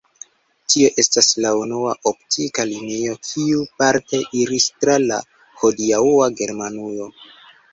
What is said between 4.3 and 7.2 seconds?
iris tra la hodiaŭa Germanujo.